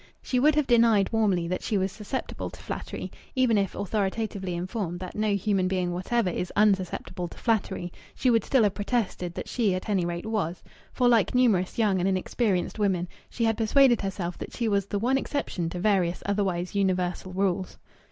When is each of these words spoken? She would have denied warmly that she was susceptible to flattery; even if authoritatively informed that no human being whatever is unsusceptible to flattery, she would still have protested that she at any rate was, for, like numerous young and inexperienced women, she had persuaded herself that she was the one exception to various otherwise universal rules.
She 0.23 0.39
would 0.39 0.55
have 0.55 0.65
denied 0.65 1.13
warmly 1.13 1.47
that 1.47 1.61
she 1.61 1.77
was 1.77 1.91
susceptible 1.91 2.49
to 2.49 2.59
flattery; 2.59 3.11
even 3.35 3.55
if 3.55 3.75
authoritatively 3.75 4.55
informed 4.55 4.99
that 4.99 5.13
no 5.13 5.35
human 5.35 5.67
being 5.67 5.91
whatever 5.91 6.31
is 6.31 6.51
unsusceptible 6.55 7.27
to 7.27 7.37
flattery, 7.37 7.93
she 8.15 8.31
would 8.31 8.43
still 8.43 8.63
have 8.63 8.73
protested 8.73 9.35
that 9.35 9.47
she 9.47 9.75
at 9.75 9.89
any 9.89 10.03
rate 10.03 10.25
was, 10.25 10.63
for, 10.91 11.07
like 11.07 11.35
numerous 11.35 11.77
young 11.77 11.99
and 11.99 12.09
inexperienced 12.09 12.79
women, 12.79 13.07
she 13.29 13.43
had 13.45 13.57
persuaded 13.59 14.01
herself 14.01 14.39
that 14.39 14.53
she 14.53 14.67
was 14.67 14.87
the 14.87 14.97
one 14.97 15.19
exception 15.19 15.69
to 15.69 15.79
various 15.79 16.23
otherwise 16.25 16.73
universal 16.73 17.31
rules. 17.31 17.77